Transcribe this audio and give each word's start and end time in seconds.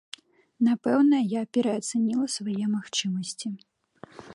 Напэўна, 0.67 1.19
я 1.33 1.43
пераацаніла 1.57 2.25
свае 2.37 2.59
магчымасці. 2.75 3.47